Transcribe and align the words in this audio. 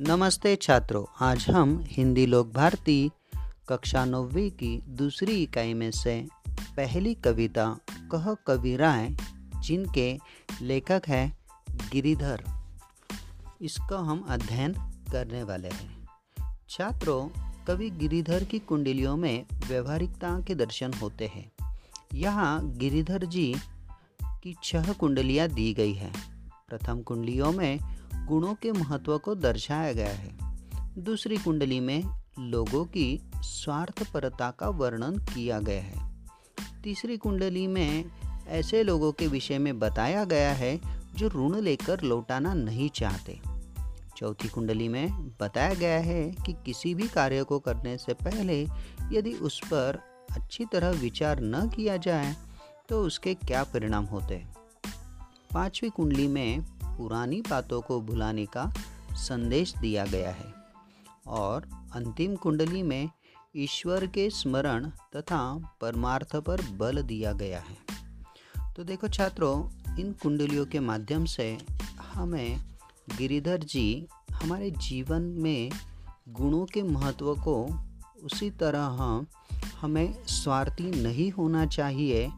नमस्ते 0.00 0.56
छात्रों, 0.56 1.26
आज 1.26 1.50
हम 1.50 1.84
हिंदी 1.86 2.26
लोक 2.26 2.52
भारती 2.52 3.10
कक्षा 3.68 4.04
नौवीं 4.04 4.50
की 4.50 4.82
दूसरी 4.88 5.42
इकाई 5.42 5.74
में 5.74 5.90
से 5.90 6.26
पहली 6.48 7.14
कविता 7.14 7.78
कह 7.90 8.34
कवि 8.34 8.76
राय, 8.76 9.16
जिनके 9.60 10.18
लेखक 10.62 11.02
हैं 11.08 11.38
गिरिधर। 11.92 12.44
इसका 13.62 13.98
हम 13.98 14.26
अध्ययन 14.28 14.72
करने 15.12 15.42
वाले 15.42 15.68
हैं। 15.68 16.08
छात्रों, 16.68 17.28
कवि 17.64 17.90
गिरिधर 17.90 18.44
की 18.44 18.58
कुंडलियों 18.58 19.16
में 19.16 19.46
व्यवहारिकता 19.68 20.40
के 20.40 20.54
दर्शन 20.54 20.92
होते 20.92 21.26
हैं। 21.26 21.52
यहाँ 22.14 22.70
गिरिधर 22.72 23.26
जी 23.26 23.54
की 24.24 24.56
छह 24.64 24.92
कुंडलियाँ 24.92 25.48
दी 25.48 25.74
गई 25.74 25.94
हैं। 25.94 26.12
प्रथम 26.68 27.02
कुंडलियों 27.02 27.52
में 27.52 27.78
गुणों 28.28 28.54
के 28.54 28.72
महत्व 28.72 29.18
को 29.18 29.34
दर्शाया 29.34 29.92
गया 29.92 30.12
है। 30.12 30.38
दूसरी 30.98 31.36
कुंडली 31.36 31.80
में 31.80 32.04
लोगों 32.38 32.84
की 32.84 33.30
स्वार्थपरता 33.36 34.50
का 34.50 34.68
वर्णन 34.68 35.18
किया 35.18 35.60
गया 35.60 35.82
है। 35.82 36.14
तीसरी 36.82 37.16
कुंडली 37.16 37.66
में 37.66 38.04
ऐसे 38.46 38.82
लोगों 38.82 39.12
के 39.12 39.26
विषय 39.26 39.58
में 39.58 39.78
बताया 39.78 40.24
गया 40.24 40.52
है 40.52 40.80
जो 41.14 41.28
ऋण 41.28 41.60
लेकर 41.60 42.00
लौटाना 42.00 42.54
नहीं 42.54 42.88
चाहते। 42.88 43.40
चौथी 44.16 44.48
कुंडली 44.48 44.88
में 44.88 45.28
बताया 45.40 45.74
गया 45.74 45.98
है 45.98 46.30
कि 46.30 46.52
किसी 46.52 46.94
भी 46.94 47.08
कार्य 47.08 47.44
को 47.44 47.58
करने 47.58 47.96
से 47.96 48.14
पहले 48.14 48.66
यदि 49.12 49.32
उस 49.32 49.60
पर 49.64 49.98
अच्छी 50.30 50.64
तरह 50.64 50.90
विचार 50.90 51.40
न 51.40 51.68
किया 51.68 51.96
जाए 51.96 52.36
तो 52.88 53.02
उसके 53.02 53.34
क्या 53.34 53.64
परिणाम 53.64 54.04
होते? 54.04 54.44
पांचवी 55.54 55.90
कुंडली 55.90 56.28
में 56.28 56.77
पुरानी 56.98 57.40
बातों 57.40 57.80
को 57.80 58.00
भुलाने 58.00 58.46
का 58.46 58.72
संदेश 59.12 59.74
दिया 59.78 60.06
गया 60.06 60.30
है 60.30 60.54
और 61.26 61.68
अंतिम 61.94 62.36
कुंडली 62.36 62.82
में 62.82 63.10
ईश्वर 63.56 64.06
के 64.06 64.30
स्मरण 64.30 64.90
तथा 65.16 65.74
परमार्थ 65.80 66.36
पर 66.36 66.62
बल 66.62 67.02
दिया 67.02 67.32
गया 67.32 67.60
है। 67.60 67.76
तो 68.74 68.84
देखो 68.84 69.08
छात्रों, 69.08 69.70
इन 69.96 70.12
कुंडलियों 70.12 70.66
के 70.66 70.80
माध्यम 70.80 71.24
से 71.24 71.58
हमें 72.14 72.60
गिरिधर 73.18 73.58
जी 73.58 74.06
हमारे 74.30 74.70
जीवन 74.70 75.22
में 75.22 75.70
गुणों 76.28 76.66
के 76.66 76.82
महत्व 76.82 77.34
को 77.34 77.84
उसी 78.22 78.50
तरह 78.50 78.82
हम 78.82 79.26
हमें 79.80 80.26
स्वार्थी 80.26 81.02
नहीं 81.02 81.30
होना 81.30 81.66
चाहिए। 81.66 82.30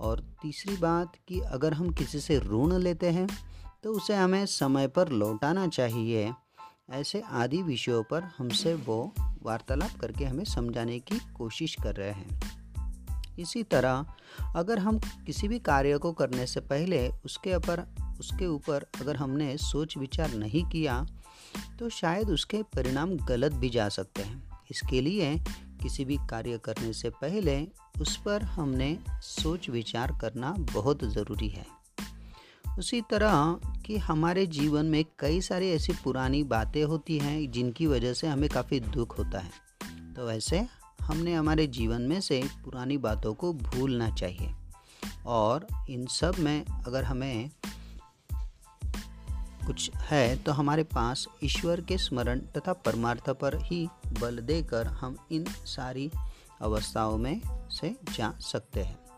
और 0.00 0.20
तीसरी 0.42 0.76
बात 0.76 1.12
कि 1.28 1.40
अगर 1.40 1.74
हम 1.74 1.94
किसी 1.94 2.20
से 2.20 2.38
ऋण 2.38 2.78
लेते 2.78 3.10
हैं 3.10 3.51
तो 3.84 3.92
उसे 3.92 4.14
हमें 4.14 4.44
समय 4.46 4.88
पर 4.88 5.08
लौटाना 5.08 5.66
चाहिए। 5.68 6.32
ऐसे 6.90 7.22
आदि 7.32 7.62
विषयों 7.62 8.02
पर 8.02 8.22
हमसे 8.38 8.74
वो 8.74 9.14
वार्तालाप 9.42 9.90
करके 10.00 10.24
हमें 10.24 10.44
समझाने 10.44 10.98
की 10.98 11.18
कोशिश 11.34 11.74
कर 11.82 11.94
रहे 11.94 12.10
हैं। 12.10 12.40
इसी 13.38 13.62
तरह, 13.62 14.06
अगर 14.56 14.78
हम 14.78 14.98
किसी 15.26 15.48
भी 15.48 15.58
कार्य 15.58 15.98
को 15.98 16.12
करने 16.12 16.46
से 16.46 16.60
पहले 16.60 17.08
उसके 17.24 17.54
ऊपर 17.56 17.84
उसके 18.20 18.46
ऊपर 18.46 18.86
अगर 19.00 19.16
हमने 19.16 19.56
सोच 19.56 19.96
विचार 19.96 20.34
नहीं 20.34 20.64
किया 20.64 21.06
तो 21.78 21.88
शायद 21.88 22.30
उसके 22.30 22.62
परिणाम 22.74 23.16
गलत 23.16 23.52
भी 23.52 23.70
जा 23.70 23.88
सकते 23.88 24.22
हैं। 24.22 24.42
इसके 24.70 25.00
लिए 25.00 25.34
किसी 25.82 26.04
भी 26.04 26.16
कार्य 26.30 26.58
करने 26.58 26.92
से 26.92 27.10
पहले 27.10 27.66
उस 28.00 28.16
पर 28.16 28.42
हमने 28.42 28.96
सोच 29.10 29.68
विचार 29.70 30.18
करना 30.20 30.52
बहुत 30.72 31.04
ज़रूरी 31.04 31.48
है। 31.48 31.81
उसी 32.78 33.00
तरह 33.00 33.60
कि 33.86 33.96
हमारे 33.96 34.46
जीवन 34.46 34.86
में 34.86 35.04
कई 35.18 35.40
सारी 35.40 35.70
ऐसी 35.70 35.92
पुरानी 35.92 36.42
बातें 36.42 36.84
होती 36.84 37.18
हैं, 37.18 37.50
जिनकी 37.50 37.86
वजह 37.86 38.12
से 38.12 38.26
हमें 38.26 38.50
काफ़ी 38.50 38.80
दुख 38.80 39.18
होता 39.18 39.38
है। 39.38 39.50
तो 40.14 40.26
वैसे 40.26 40.66
हमने 41.02 41.34
हमारे 41.34 41.66
जीवन 41.66 42.02
में 42.02 42.20
से 42.20 42.44
पुरानी 42.64 42.98
बातों 42.98 43.34
को 43.34 43.52
भूलना 43.52 44.10
चाहिए। 44.10 44.54
और 45.26 45.66
इन 45.90 46.06
सब 46.06 46.34
में 46.38 46.64
अगर 46.64 47.04
हमें 47.04 47.50
कुछ 49.66 49.90
है 49.96 50.36
तो 50.36 50.52
हमारे 50.52 50.84
पास 50.84 51.28
ईश्वर 51.44 51.80
के 51.80 51.98
स्मरण 51.98 52.38
तथा 52.38 52.72
परमार्थ 52.72 53.30
पर 53.30 53.62
ही 53.62 53.88
बल 54.20 54.38
देकर 54.38 54.86
हम 54.86 55.16
इन 55.32 55.44
सारी 55.48 56.10
अवस्थाओं 56.60 57.18
में 57.18 57.40
से 57.70 57.96
जा 58.14 58.32
सकते 58.40 58.82
हैं। 58.82 59.11